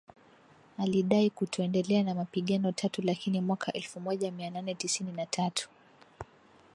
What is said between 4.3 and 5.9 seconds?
mia nane tisini na tatu